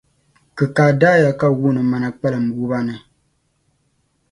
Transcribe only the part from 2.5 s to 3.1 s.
wuba ni.